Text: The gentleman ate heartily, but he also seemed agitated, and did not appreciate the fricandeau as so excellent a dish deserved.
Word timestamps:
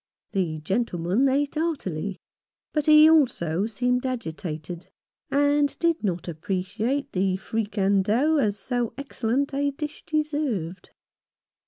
The 0.31 0.57
gentleman 0.61 1.29
ate 1.29 1.53
heartily, 1.53 2.19
but 2.73 2.87
he 2.87 3.07
also 3.07 3.67
seemed 3.67 4.03
agitated, 4.03 4.87
and 5.29 5.77
did 5.77 6.03
not 6.03 6.27
appreciate 6.27 7.11
the 7.11 7.37
fricandeau 7.37 8.37
as 8.39 8.57
so 8.57 8.95
excellent 8.97 9.53
a 9.53 9.69
dish 9.69 10.03
deserved. 10.07 10.89